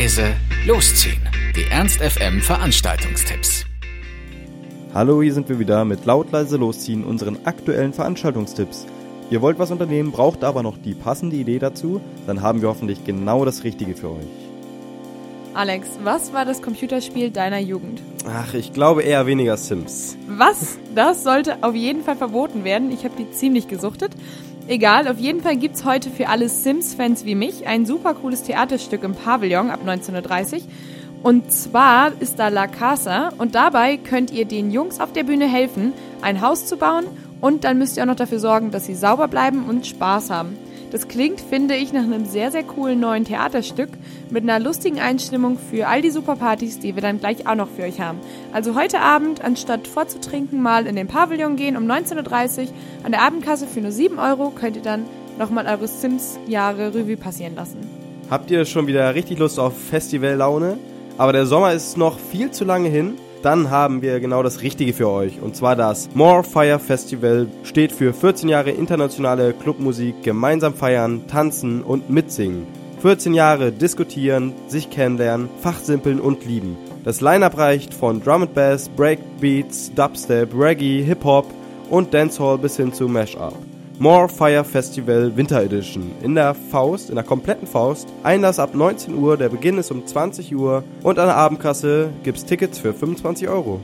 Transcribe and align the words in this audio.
leise, 0.00 0.34
losziehen. 0.66 1.20
Die 1.54 1.64
Ernst 1.70 2.00
FM 2.00 2.40
Veranstaltungstipps. 2.40 3.66
Hallo, 4.94 5.20
hier 5.20 5.34
sind 5.34 5.50
wir 5.50 5.58
wieder 5.58 5.84
mit 5.84 6.06
laut 6.06 6.32
leise 6.32 6.56
losziehen 6.56 7.04
unseren 7.04 7.44
aktuellen 7.44 7.92
Veranstaltungstipps. 7.92 8.86
Ihr 9.30 9.42
wollt 9.42 9.58
was 9.58 9.70
unternehmen, 9.70 10.10
braucht 10.10 10.42
aber 10.42 10.62
noch 10.62 10.78
die 10.78 10.94
passende 10.94 11.36
Idee 11.36 11.58
dazu, 11.58 12.00
dann 12.26 12.40
haben 12.40 12.62
wir 12.62 12.70
hoffentlich 12.70 13.04
genau 13.04 13.44
das 13.44 13.62
Richtige 13.62 13.94
für 13.94 14.12
euch. 14.12 14.26
Alex, 15.52 15.86
was 16.02 16.32
war 16.32 16.46
das 16.46 16.62
Computerspiel 16.62 17.30
deiner 17.30 17.58
Jugend? 17.58 18.00
Ach, 18.26 18.54
ich 18.54 18.72
glaube 18.72 19.02
eher 19.02 19.26
weniger 19.26 19.58
Sims. 19.58 20.16
Was? 20.28 20.78
Das 20.94 21.24
sollte 21.24 21.62
auf 21.62 21.74
jeden 21.74 22.04
Fall 22.04 22.16
verboten 22.16 22.64
werden. 22.64 22.90
Ich 22.90 23.04
habe 23.04 23.16
die 23.18 23.30
ziemlich 23.32 23.68
gesuchtet. 23.68 24.12
Egal, 24.68 25.08
auf 25.08 25.18
jeden 25.18 25.40
Fall 25.40 25.56
gibt's 25.56 25.84
heute 25.84 26.10
für 26.10 26.28
alle 26.28 26.48
Sims-Fans 26.48 27.24
wie 27.24 27.34
mich 27.34 27.66
ein 27.66 27.86
super 27.86 28.14
cooles 28.14 28.44
Theaterstück 28.44 29.02
im 29.02 29.14
Pavillon 29.14 29.70
ab 29.70 29.80
1930. 29.80 30.64
Und 31.22 31.52
zwar 31.52 32.12
ist 32.20 32.38
da 32.38 32.48
La 32.48 32.66
Casa 32.66 33.30
und 33.36 33.54
dabei 33.54 33.96
könnt 33.96 34.30
ihr 34.30 34.44
den 34.44 34.70
Jungs 34.70 35.00
auf 35.00 35.12
der 35.12 35.24
Bühne 35.24 35.46
helfen, 35.46 35.92
ein 36.22 36.40
Haus 36.40 36.66
zu 36.66 36.76
bauen 36.76 37.04
und 37.40 37.64
dann 37.64 37.78
müsst 37.78 37.96
ihr 37.96 38.04
auch 38.04 38.08
noch 38.08 38.16
dafür 38.16 38.38
sorgen, 38.38 38.70
dass 38.70 38.86
sie 38.86 38.94
sauber 38.94 39.28
bleiben 39.28 39.64
und 39.68 39.86
Spaß 39.86 40.30
haben. 40.30 40.56
Das 40.90 41.06
klingt, 41.06 41.40
finde 41.40 41.76
ich, 41.76 41.92
nach 41.92 42.02
einem 42.02 42.24
sehr, 42.24 42.50
sehr 42.50 42.64
coolen 42.64 42.98
neuen 42.98 43.24
Theaterstück 43.24 43.90
mit 44.28 44.42
einer 44.42 44.58
lustigen 44.58 44.98
Einstimmung 44.98 45.56
für 45.56 45.86
all 45.86 46.02
die 46.02 46.10
Superpartys, 46.10 46.80
die 46.80 46.96
wir 46.96 47.02
dann 47.02 47.20
gleich 47.20 47.46
auch 47.46 47.54
noch 47.54 47.68
für 47.68 47.84
euch 47.84 48.00
haben. 48.00 48.18
Also 48.52 48.74
heute 48.74 49.00
Abend, 49.00 49.40
anstatt 49.40 49.86
vorzutrinken, 49.86 50.60
mal 50.60 50.86
in 50.86 50.96
den 50.96 51.06
Pavillon 51.06 51.54
gehen 51.54 51.76
um 51.76 51.84
19.30 51.84 52.62
Uhr. 52.62 52.68
An 53.04 53.12
der 53.12 53.22
Abendkasse 53.22 53.68
für 53.68 53.80
nur 53.80 53.92
7 53.92 54.18
Euro 54.18 54.50
könnt 54.50 54.76
ihr 54.76 54.82
dann 54.82 55.04
nochmal 55.38 55.66
eure 55.66 55.86
Sims-Jahre 55.86 56.92
Revue 56.92 57.16
passieren 57.16 57.54
lassen. 57.54 57.78
Habt 58.28 58.50
ihr 58.50 58.64
schon 58.64 58.88
wieder 58.88 59.14
richtig 59.14 59.38
Lust 59.38 59.60
auf 59.60 59.78
Festivallaune? 59.78 60.78
Aber 61.18 61.32
der 61.32 61.46
Sommer 61.46 61.72
ist 61.72 61.98
noch 61.98 62.18
viel 62.18 62.50
zu 62.50 62.64
lange 62.64 62.88
hin 62.88 63.14
dann 63.42 63.70
haben 63.70 64.02
wir 64.02 64.20
genau 64.20 64.42
das 64.42 64.62
Richtige 64.62 64.92
für 64.92 65.08
euch. 65.08 65.40
Und 65.40 65.56
zwar 65.56 65.76
das 65.76 66.08
More 66.14 66.44
Fire 66.44 66.78
Festival 66.78 67.48
steht 67.62 67.92
für 67.92 68.12
14 68.12 68.48
Jahre 68.48 68.70
internationale 68.70 69.52
Clubmusik, 69.52 70.22
gemeinsam 70.22 70.74
feiern, 70.74 71.26
tanzen 71.26 71.82
und 71.82 72.10
mitsingen. 72.10 72.66
14 73.00 73.32
Jahre 73.32 73.72
diskutieren, 73.72 74.52
sich 74.66 74.90
kennenlernen, 74.90 75.48
fachsimpeln 75.60 76.20
und 76.20 76.44
lieben. 76.44 76.76
Das 77.02 77.22
Line-Up 77.22 77.56
reicht 77.56 77.94
von 77.94 78.22
Drum 78.22 78.42
and 78.42 78.54
Bass, 78.54 78.90
Breakbeats, 78.90 79.90
Dubstep, 79.94 80.54
Reggae, 80.54 81.02
Hip-Hop 81.02 81.46
und 81.88 82.12
Dancehall 82.12 82.58
bis 82.58 82.76
hin 82.76 82.92
zu 82.92 83.08
Mashup. 83.08 83.54
More 84.00 84.30
Fire 84.30 84.64
Festival 84.64 85.36
Winter 85.36 85.62
Edition. 85.62 86.12
In 86.22 86.34
der 86.34 86.54
Faust, 86.54 87.10
in 87.10 87.16
der 87.16 87.24
kompletten 87.24 87.66
Faust. 87.66 88.08
Einlass 88.22 88.58
ab 88.58 88.74
19 88.74 89.14
Uhr, 89.14 89.36
der 89.36 89.50
Beginn 89.50 89.76
ist 89.76 89.90
um 89.90 90.06
20 90.06 90.56
Uhr 90.56 90.84
und 91.02 91.18
an 91.18 91.26
der 91.26 91.36
Abendkasse 91.36 92.08
gibt's 92.22 92.46
Tickets 92.46 92.78
für 92.78 92.94
25 92.94 93.46
Euro. 93.50 93.78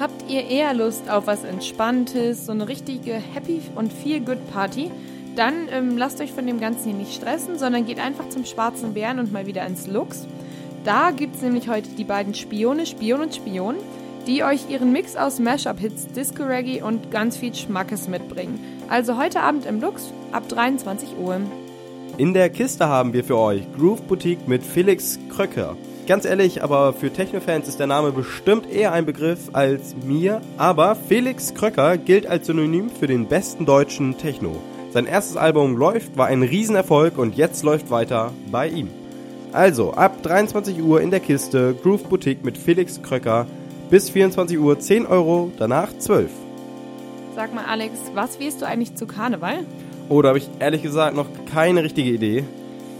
Habt 0.00 0.28
ihr 0.28 0.44
eher 0.44 0.74
Lust 0.74 1.08
auf 1.08 1.28
was 1.28 1.44
Entspanntes, 1.44 2.46
so 2.46 2.50
eine 2.50 2.66
richtige 2.66 3.12
Happy 3.12 3.60
und 3.76 3.92
Feel 3.92 4.18
Good 4.18 4.50
Party? 4.52 4.90
Dann 5.36 5.68
ähm, 5.70 5.96
lasst 5.96 6.20
euch 6.20 6.32
von 6.32 6.44
dem 6.44 6.58
Ganzen 6.58 6.86
hier 6.86 6.98
nicht 6.98 7.14
stressen, 7.14 7.60
sondern 7.60 7.86
geht 7.86 8.00
einfach 8.00 8.28
zum 8.30 8.44
Schwarzen 8.44 8.92
Bären 8.92 9.20
und 9.20 9.32
mal 9.32 9.46
wieder 9.46 9.64
ins 9.64 9.86
Lux. 9.86 10.26
Da 10.82 11.12
gibt's 11.12 11.42
nämlich 11.42 11.68
heute 11.68 11.90
die 11.90 12.02
beiden 12.02 12.34
Spione, 12.34 12.86
Spion 12.86 13.20
und 13.20 13.36
Spion, 13.36 13.76
die 14.28 14.44
euch 14.44 14.68
ihren 14.68 14.92
Mix 14.92 15.16
aus 15.16 15.40
Mashup-Hits, 15.40 16.08
Disco 16.14 16.44
Reggae 16.44 16.82
und 16.82 17.10
ganz 17.10 17.38
viel 17.38 17.54
Schmackes 17.54 18.08
mitbringen. 18.08 18.60
Also 18.88 19.16
heute 19.16 19.40
Abend 19.40 19.64
im 19.64 19.80
Lux 19.80 20.12
ab 20.32 20.46
23 20.48 21.16
Uhr. 21.18 21.40
In 22.18 22.34
der 22.34 22.50
Kiste 22.50 22.86
haben 22.88 23.14
wir 23.14 23.24
für 23.24 23.38
euch 23.38 23.62
Groove 23.76 24.02
Boutique 24.02 24.46
mit 24.46 24.62
Felix 24.62 25.18
Kröcker. 25.30 25.76
Ganz 26.06 26.26
ehrlich, 26.26 26.62
aber 26.62 26.92
für 26.92 27.10
Techno-Fans 27.10 27.68
ist 27.68 27.80
der 27.80 27.86
Name 27.86 28.12
bestimmt 28.12 28.70
eher 28.70 28.92
ein 28.92 29.06
Begriff 29.06 29.50
als 29.54 29.96
mir. 30.04 30.42
Aber 30.58 30.94
Felix 30.94 31.54
Kröcker 31.54 31.96
gilt 31.96 32.26
als 32.26 32.46
Synonym 32.46 32.90
für 32.90 33.06
den 33.06 33.28
besten 33.28 33.64
deutschen 33.64 34.18
Techno. 34.18 34.56
Sein 34.90 35.06
erstes 35.06 35.36
Album 35.36 35.76
Läuft 35.76 36.18
war 36.18 36.26
ein 36.26 36.42
Riesenerfolg 36.42 37.16
und 37.16 37.36
jetzt 37.36 37.62
läuft 37.62 37.90
weiter 37.90 38.32
bei 38.50 38.68
ihm. 38.68 38.88
Also, 39.52 39.94
ab 39.94 40.22
23 40.22 40.82
Uhr 40.82 41.00
in 41.00 41.10
der 41.10 41.20
Kiste 41.20 41.74
Groove 41.82 42.04
Boutique 42.04 42.44
mit 42.44 42.58
Felix 42.58 43.00
Kröcker. 43.00 43.46
Bis 43.90 44.10
24 44.10 44.58
Uhr 44.58 44.78
10 44.78 45.06
Euro, 45.06 45.50
danach 45.56 45.96
12. 45.96 46.30
Sag 47.34 47.54
mal, 47.54 47.64
Alex, 47.64 47.94
was 48.12 48.38
wirst 48.38 48.60
du 48.60 48.66
eigentlich 48.66 48.96
zu 48.96 49.06
Karneval? 49.06 49.60
Oh, 50.10 50.20
da 50.20 50.28
habe 50.28 50.38
ich 50.38 50.50
ehrlich 50.58 50.82
gesagt 50.82 51.16
noch 51.16 51.26
keine 51.50 51.82
richtige 51.82 52.10
Idee. 52.10 52.44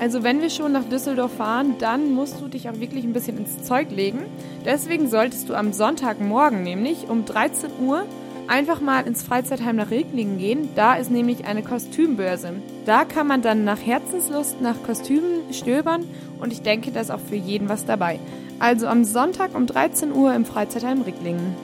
Also 0.01 0.23
wenn 0.23 0.41
wir 0.41 0.49
schon 0.49 0.73
nach 0.73 0.85
Düsseldorf 0.85 1.35
fahren, 1.35 1.75
dann 1.79 2.15
musst 2.15 2.41
du 2.41 2.49
dich 2.49 2.71
auch 2.71 2.81
wirklich 2.81 3.05
ein 3.05 3.13
bisschen 3.13 3.37
ins 3.37 3.63
Zeug 3.65 3.91
legen. 3.91 4.21
Deswegen 4.65 5.11
solltest 5.11 5.51
du 5.51 5.55
am 5.55 5.75
Sonntagmorgen 5.75 6.63
nämlich 6.63 7.11
um 7.11 7.27
13 7.27 7.69
Uhr 7.85 8.05
einfach 8.47 8.81
mal 8.81 9.07
ins 9.07 9.23
Freizeitheim 9.23 9.77
nach 9.77 9.91
Reglingen 9.91 10.39
gehen. 10.39 10.71
Da 10.75 10.95
ist 10.95 11.11
nämlich 11.11 11.45
eine 11.45 11.63
Kostümbörse. 11.63 12.55
Da 12.87 13.05
kann 13.05 13.27
man 13.27 13.43
dann 13.43 13.65
nach 13.65 13.85
Herzenslust 13.85 14.63
nach 14.63 14.83
Kostümen 14.87 15.53
stöbern 15.53 16.05
und 16.41 16.51
ich 16.51 16.63
denke, 16.63 16.93
da 16.93 17.01
ist 17.01 17.11
auch 17.11 17.21
für 17.21 17.37
jeden 17.37 17.69
was 17.69 17.85
dabei. 17.85 18.19
Also 18.61 18.87
am 18.87 19.05
Sonntag 19.05 19.55
um 19.55 19.67
13 19.67 20.13
Uhr 20.13 20.35
im 20.35 20.45
Freizeitheim 20.45 21.03
Ricklingen. 21.03 21.55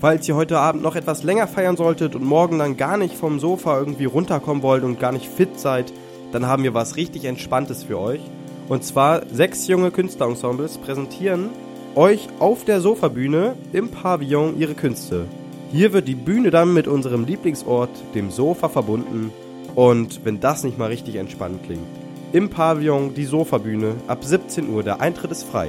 Falls 0.00 0.26
ihr 0.28 0.34
heute 0.34 0.58
Abend 0.58 0.82
noch 0.82 0.96
etwas 0.96 1.22
länger 1.22 1.46
feiern 1.46 1.76
solltet 1.76 2.16
und 2.16 2.24
morgen 2.24 2.58
dann 2.58 2.76
gar 2.76 2.96
nicht 2.96 3.14
vom 3.14 3.38
Sofa 3.38 3.78
irgendwie 3.78 4.06
runterkommen 4.06 4.62
wollt 4.62 4.82
und 4.82 4.98
gar 4.98 5.12
nicht 5.12 5.26
fit 5.26 5.60
seid, 5.60 5.92
dann 6.32 6.46
haben 6.46 6.64
wir 6.64 6.74
was 6.74 6.96
richtig 6.96 7.26
Entspanntes 7.26 7.84
für 7.84 7.98
euch. 7.98 8.20
Und 8.68 8.82
zwar 8.84 9.22
sechs 9.26 9.68
junge 9.68 9.90
Künstlerensembles 9.90 10.78
präsentieren 10.78 11.50
euch 11.94 12.28
auf 12.38 12.64
der 12.64 12.80
Sofabühne 12.80 13.56
im 13.72 13.88
Pavillon 13.90 14.58
ihre 14.58 14.74
Künste. 14.74 15.26
Hier 15.72 15.92
wird 15.92 16.08
die 16.08 16.14
Bühne 16.14 16.50
dann 16.50 16.72
mit 16.72 16.88
unserem 16.88 17.24
Lieblingsort, 17.24 17.90
dem 18.14 18.30
Sofa, 18.30 18.68
verbunden. 18.68 19.32
Und 19.74 20.24
wenn 20.24 20.40
das 20.40 20.64
nicht 20.64 20.78
mal 20.78 20.88
richtig 20.88 21.16
entspannt 21.16 21.62
klingt. 21.64 21.86
Im 22.32 22.48
Pavillon 22.48 23.14
die 23.14 23.24
Sofabühne 23.24 23.94
ab 24.06 24.24
17 24.24 24.68
Uhr, 24.68 24.82
der 24.82 25.00
Eintritt 25.00 25.30
ist 25.30 25.44
frei. 25.44 25.68